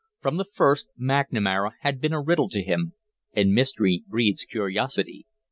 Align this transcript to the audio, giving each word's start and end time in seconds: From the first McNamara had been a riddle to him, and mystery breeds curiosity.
From 0.19 0.37
the 0.37 0.45
first 0.51 0.89
McNamara 0.99 1.73
had 1.81 2.01
been 2.01 2.11
a 2.11 2.19
riddle 2.19 2.49
to 2.49 2.63
him, 2.63 2.93
and 3.35 3.53
mystery 3.53 4.03
breeds 4.09 4.45
curiosity. 4.45 5.27